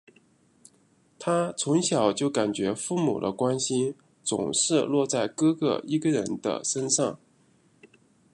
[1.19, 3.93] 她从小就感觉父母的关心
[4.23, 7.19] 总是落在哥哥一个人的身上。